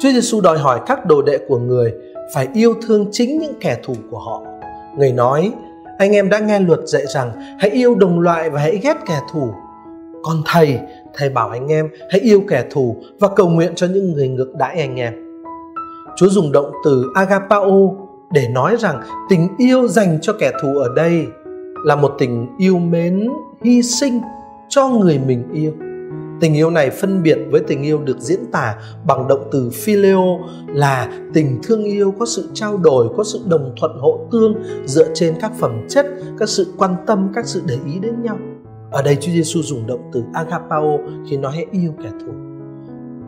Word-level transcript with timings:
Chúa 0.00 0.08
Giêsu 0.10 0.40
đòi 0.40 0.58
hỏi 0.58 0.80
các 0.86 1.06
đồ 1.06 1.22
đệ 1.22 1.38
của 1.48 1.58
người 1.58 1.92
phải 2.34 2.48
yêu 2.54 2.74
thương 2.86 3.06
chính 3.12 3.38
những 3.38 3.54
kẻ 3.60 3.78
thù 3.82 3.94
của 4.10 4.18
họ. 4.18 4.42
Người 4.98 5.12
nói, 5.12 5.52
anh 5.98 6.12
em 6.12 6.28
đã 6.28 6.38
nghe 6.38 6.60
luật 6.60 6.80
dạy 6.84 7.06
rằng 7.06 7.30
hãy 7.58 7.70
yêu 7.70 7.94
đồng 7.94 8.20
loại 8.20 8.50
và 8.50 8.60
hãy 8.60 8.80
ghét 8.82 8.96
kẻ 9.06 9.20
thù. 9.32 9.50
Còn 10.22 10.42
thầy, 10.46 10.78
thầy 11.14 11.28
bảo 11.28 11.48
anh 11.48 11.66
em 11.68 11.88
hãy 12.10 12.20
yêu 12.20 12.42
kẻ 12.48 12.64
thù 12.70 12.96
và 13.20 13.28
cầu 13.36 13.48
nguyện 13.48 13.72
cho 13.74 13.86
những 13.86 14.12
người 14.12 14.28
ngược 14.28 14.54
đãi 14.54 14.80
anh 14.80 14.96
em. 14.96 15.14
Chúa 16.16 16.28
dùng 16.28 16.52
động 16.52 16.72
từ 16.84 17.04
agapao 17.14 17.96
để 18.32 18.48
nói 18.48 18.76
rằng 18.78 19.00
tình 19.30 19.48
yêu 19.58 19.88
dành 19.88 20.18
cho 20.22 20.32
kẻ 20.40 20.52
thù 20.62 20.78
ở 20.78 20.88
đây 20.96 21.26
là 21.84 21.96
một 21.96 22.14
tình 22.18 22.46
yêu 22.58 22.78
mến 22.78 23.28
hy 23.62 23.82
sinh 23.82 24.20
cho 24.68 24.88
người 24.88 25.18
mình 25.26 25.44
yêu 25.52 25.72
tình 26.40 26.54
yêu 26.54 26.70
này 26.70 26.90
phân 26.90 27.22
biệt 27.22 27.38
với 27.50 27.60
tình 27.60 27.82
yêu 27.82 27.98
được 27.98 28.18
diễn 28.20 28.40
tả 28.52 28.76
bằng 29.06 29.28
động 29.28 29.48
từ 29.52 29.70
phileo 29.70 30.38
là 30.66 31.08
tình 31.34 31.58
thương 31.62 31.84
yêu 31.84 32.14
có 32.18 32.26
sự 32.26 32.48
trao 32.54 32.76
đổi, 32.76 33.08
có 33.16 33.24
sự 33.24 33.40
đồng 33.48 33.74
thuận 33.80 33.98
hộ 33.98 34.28
tương 34.32 34.54
dựa 34.84 35.08
trên 35.14 35.34
các 35.40 35.52
phẩm 35.58 35.86
chất, 35.88 36.06
các 36.38 36.48
sự 36.48 36.74
quan 36.78 36.96
tâm, 37.06 37.28
các 37.34 37.46
sự 37.46 37.62
để 37.66 37.76
ý 37.86 37.98
đến 37.98 38.22
nhau. 38.22 38.38
Ở 38.90 39.02
đây 39.02 39.16
Chúa 39.16 39.32
Giêsu 39.32 39.62
dùng 39.62 39.86
động 39.86 40.10
từ 40.12 40.22
agapao 40.32 41.00
khi 41.30 41.36
nói 41.36 41.52
hãy 41.54 41.66
yêu 41.70 41.92
kẻ 42.02 42.10
thù. 42.20 42.32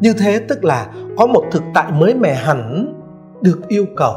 Như 0.00 0.12
thế 0.18 0.38
tức 0.48 0.64
là 0.64 0.92
có 1.16 1.26
một 1.26 1.44
thực 1.52 1.62
tại 1.74 1.92
mới 1.92 2.14
mẻ 2.14 2.34
hẳn 2.34 2.94
được 3.40 3.68
yêu 3.68 3.84
cầu. 3.96 4.14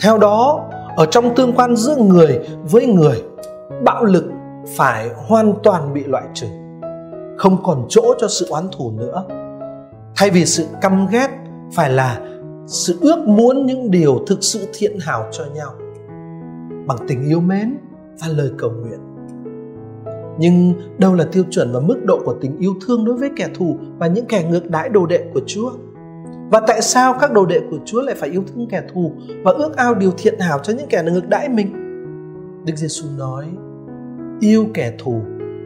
Theo 0.00 0.18
đó, 0.18 0.68
ở 0.96 1.06
trong 1.06 1.34
tương 1.34 1.52
quan 1.52 1.76
giữa 1.76 1.96
người 1.96 2.38
với 2.70 2.86
người, 2.86 3.22
bạo 3.84 4.04
lực 4.04 4.24
phải 4.76 5.10
hoàn 5.16 5.54
toàn 5.62 5.94
bị 5.94 6.04
loại 6.04 6.24
trừ 6.34 6.46
không 7.40 7.62
còn 7.62 7.86
chỗ 7.88 8.14
cho 8.18 8.28
sự 8.28 8.46
oán 8.50 8.64
thù 8.72 8.90
nữa 8.90 9.24
thay 10.16 10.30
vì 10.30 10.46
sự 10.46 10.66
căm 10.80 11.06
ghét, 11.10 11.28
phải 11.72 11.90
là 11.90 12.20
sự 12.66 12.98
ước 13.00 13.18
muốn 13.26 13.66
những 13.66 13.90
điều 13.90 14.18
thực 14.26 14.38
sự 14.40 14.68
thiện 14.72 14.98
hảo 15.00 15.28
cho 15.32 15.44
nhau 15.54 15.72
bằng 16.86 16.98
tình 17.08 17.28
yêu 17.28 17.40
mến 17.40 17.76
và 18.20 18.28
lời 18.28 18.50
cầu 18.58 18.70
nguyện 18.70 19.00
nhưng 20.38 20.72
đâu 20.98 21.14
là 21.14 21.24
tiêu 21.32 21.44
chuẩn 21.50 21.72
và 21.72 21.80
mức 21.80 22.04
độ 22.04 22.20
của 22.24 22.34
tình 22.40 22.58
yêu 22.58 22.74
thương 22.86 23.04
đối 23.04 23.16
với 23.16 23.30
kẻ 23.36 23.48
thù 23.54 23.76
và 23.98 24.06
những 24.06 24.26
kẻ 24.26 24.44
ngược 24.50 24.70
đãi 24.70 24.88
đồ 24.88 25.06
đệ 25.06 25.24
của 25.34 25.40
Chúa? 25.46 25.70
Và 26.50 26.60
tại 26.66 26.82
sao 26.82 27.14
các 27.20 27.32
đồ 27.32 27.46
đệ 27.46 27.60
của 27.70 27.78
Chúa 27.84 28.02
lại 28.02 28.14
phải 28.14 28.28
yêu 28.28 28.42
thương 28.48 28.66
kẻ 28.70 28.82
thù 28.94 29.12
và 29.44 29.52
ước 29.52 29.76
ao 29.76 29.94
điều 29.94 30.10
thiện 30.18 30.38
hảo 30.38 30.58
cho 30.62 30.72
những 30.72 30.88
kẻ 30.88 31.02
ngược 31.02 31.28
đãi 31.28 31.48
mình? 31.48 31.72
Đức 32.66 32.76
Giêsu 32.76 33.06
nói: 33.18 33.46
Yêu 34.40 34.66
kẻ 34.74 34.92
thù 34.98 35.22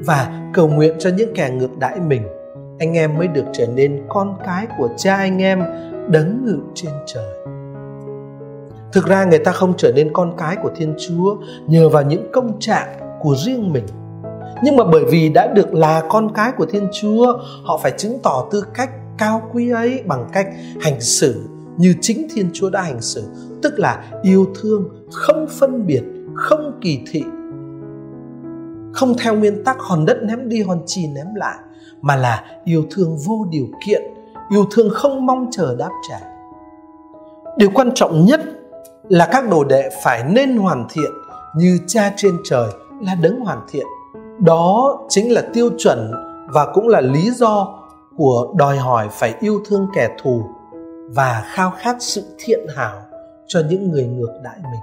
và 0.06 0.50
cầu 0.54 0.68
nguyện 0.68 0.94
cho 0.98 1.10
những 1.16 1.34
kẻ 1.34 1.50
ngược 1.50 1.78
đãi 1.78 2.00
mình, 2.00 2.22
anh 2.78 2.92
em 2.92 3.18
mới 3.18 3.28
được 3.28 3.44
trở 3.52 3.66
nên 3.66 4.02
con 4.08 4.36
cái 4.46 4.66
của 4.78 4.88
cha 4.96 5.16
anh 5.16 5.42
em 5.42 5.62
đấng 6.08 6.44
ngự 6.44 6.58
trên 6.74 6.92
trời. 7.06 7.24
Thực 8.92 9.06
ra 9.06 9.24
người 9.24 9.38
ta 9.38 9.52
không 9.52 9.74
trở 9.76 9.92
nên 9.92 10.12
con 10.12 10.32
cái 10.38 10.56
của 10.62 10.70
Thiên 10.76 10.94
Chúa 10.98 11.36
nhờ 11.66 11.88
vào 11.88 12.02
những 12.02 12.30
công 12.32 12.60
trạng 12.60 12.88
của 13.20 13.34
riêng 13.36 13.72
mình. 13.72 13.84
Nhưng 14.62 14.76
mà 14.76 14.84
bởi 14.92 15.04
vì 15.04 15.28
đã 15.28 15.46
được 15.46 15.74
là 15.74 16.02
con 16.08 16.34
cái 16.34 16.52
của 16.56 16.66
Thiên 16.66 16.88
Chúa, 16.92 17.38
họ 17.64 17.80
phải 17.82 17.92
chứng 17.96 18.18
tỏ 18.22 18.48
tư 18.50 18.64
cách 18.74 18.90
cao 19.18 19.50
quý 19.52 19.70
ấy 19.70 20.02
bằng 20.06 20.28
cách 20.32 20.46
hành 20.80 21.00
xử 21.00 21.48
như 21.76 21.94
chính 22.00 22.28
Thiên 22.34 22.50
Chúa 22.52 22.70
đã 22.70 22.82
hành 22.82 23.00
xử, 23.00 23.24
tức 23.62 23.78
là 23.78 24.04
yêu 24.22 24.46
thương, 24.60 24.88
không 25.12 25.46
phân 25.50 25.86
biệt, 25.86 26.02
không 26.34 26.78
kỳ 26.80 27.00
thị, 27.10 27.24
không 28.94 29.14
theo 29.18 29.34
nguyên 29.34 29.64
tắc 29.64 29.76
hòn 29.78 30.04
đất 30.06 30.22
ném 30.22 30.48
đi 30.48 30.62
hòn 30.62 30.82
chì 30.86 31.06
ném 31.06 31.34
lại, 31.34 31.58
mà 32.00 32.16
là 32.16 32.44
yêu 32.64 32.84
thương 32.90 33.16
vô 33.26 33.46
điều 33.50 33.66
kiện, 33.86 34.02
yêu 34.50 34.64
thương 34.70 34.90
không 34.92 35.26
mong 35.26 35.46
chờ 35.50 35.76
đáp 35.78 35.90
trả. 36.08 36.20
Điều 37.56 37.70
quan 37.74 37.90
trọng 37.94 38.24
nhất 38.24 38.40
là 39.08 39.28
các 39.32 39.50
đồ 39.50 39.64
đệ 39.64 39.90
phải 40.04 40.24
nên 40.24 40.56
hoàn 40.56 40.86
thiện 40.92 41.10
như 41.56 41.78
cha 41.86 42.12
trên 42.16 42.36
trời 42.44 42.68
là 43.00 43.14
đấng 43.14 43.40
hoàn 43.40 43.60
thiện. 43.68 43.86
Đó 44.38 44.98
chính 45.08 45.32
là 45.32 45.42
tiêu 45.52 45.70
chuẩn 45.78 46.12
và 46.54 46.66
cũng 46.74 46.88
là 46.88 47.00
lý 47.00 47.30
do 47.30 47.78
của 48.16 48.54
đòi 48.56 48.76
hỏi 48.76 49.08
phải 49.12 49.34
yêu 49.40 49.60
thương 49.68 49.86
kẻ 49.94 50.08
thù 50.22 50.42
và 51.14 51.42
khao 51.46 51.72
khát 51.78 51.96
sự 52.00 52.24
thiện 52.38 52.60
hảo 52.76 52.96
cho 53.46 53.62
những 53.68 53.90
người 53.90 54.04
ngược 54.04 54.40
đãi 54.44 54.56
mình. 54.62 54.80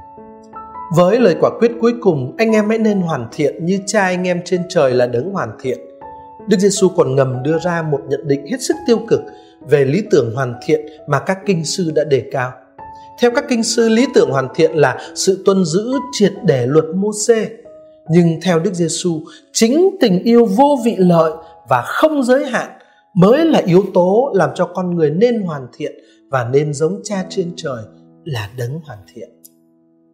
Với 0.95 1.19
lời 1.19 1.35
quả 1.39 1.49
quyết 1.59 1.71
cuối 1.81 1.93
cùng, 2.01 2.35
anh 2.37 2.51
em 2.51 2.69
hãy 2.69 2.77
nên 2.77 3.01
hoàn 3.01 3.27
thiện 3.31 3.65
như 3.65 3.79
cha 3.85 4.03
anh 4.03 4.27
em 4.27 4.41
trên 4.45 4.61
trời 4.69 4.93
là 4.93 5.07
đấng 5.07 5.31
hoàn 5.31 5.49
thiện. 5.61 5.79
Đức 6.47 6.59
Giêsu 6.59 6.89
còn 6.89 7.15
ngầm 7.15 7.43
đưa 7.43 7.59
ra 7.59 7.81
một 7.81 8.01
nhận 8.09 8.27
định 8.27 8.45
hết 8.47 8.61
sức 8.61 8.75
tiêu 8.87 8.99
cực 9.07 9.21
về 9.69 9.85
lý 9.85 10.03
tưởng 10.11 10.35
hoàn 10.35 10.53
thiện 10.65 10.85
mà 11.07 11.19
các 11.19 11.37
kinh 11.45 11.65
sư 11.65 11.91
đã 11.95 12.03
đề 12.03 12.23
cao. 12.31 12.51
Theo 13.19 13.31
các 13.35 13.45
kinh 13.49 13.63
sư, 13.63 13.89
lý 13.89 14.05
tưởng 14.13 14.29
hoàn 14.31 14.47
thiện 14.55 14.71
là 14.71 14.97
sự 15.15 15.43
tuân 15.45 15.65
giữ 15.65 15.93
triệt 16.11 16.33
để 16.43 16.65
luật 16.65 16.85
Môsê. 16.95 17.49
Nhưng 18.09 18.39
theo 18.41 18.59
Đức 18.59 18.73
Giêsu, 18.73 19.21
chính 19.53 19.89
tình 20.01 20.23
yêu 20.23 20.45
vô 20.45 20.79
vị 20.85 20.95
lợi 20.97 21.31
và 21.69 21.81
không 21.81 22.23
giới 22.23 22.45
hạn 22.45 22.69
mới 23.13 23.45
là 23.45 23.61
yếu 23.65 23.83
tố 23.93 24.31
làm 24.35 24.49
cho 24.55 24.65
con 24.65 24.95
người 24.95 25.09
nên 25.09 25.41
hoàn 25.41 25.67
thiện 25.73 25.91
và 26.29 26.49
nên 26.51 26.73
giống 26.73 27.01
cha 27.03 27.25
trên 27.29 27.53
trời 27.55 27.83
là 28.25 28.49
đấng 28.57 28.79
hoàn 28.85 28.99
thiện 29.13 29.40